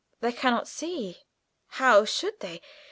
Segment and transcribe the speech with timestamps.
[0.19, 1.19] They cannot see
[1.67, 2.59] how should they?